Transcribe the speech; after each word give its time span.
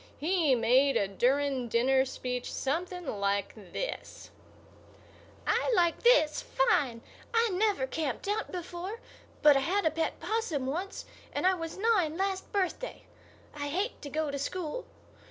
He 0.17 0.55
made 0.55 0.97
a 0.97 1.07
during 1.07 1.67
dinner 1.67 2.05
speech 2.05 2.51
something 2.51 3.05
like 3.05 3.53
this: 3.53 4.31
"I 5.45 5.71
like 5.75 6.01
this 6.01 6.41
fine. 6.41 7.01
I 7.35 7.49
never 7.49 7.85
camped 7.85 8.27
out 8.27 8.51
before; 8.51 8.99
but 9.43 9.55
I 9.55 9.59
had 9.59 9.85
a 9.85 9.91
pet 9.91 10.19
'possum 10.19 10.65
once, 10.65 11.05
and 11.31 11.45
I 11.45 11.53
was 11.53 11.77
nine 11.77 12.17
last 12.17 12.51
birthday. 12.51 13.03
I 13.53 13.67
hate 13.67 14.01
to 14.01 14.09
go 14.09 14.31
to 14.31 14.39
school. 14.39 14.85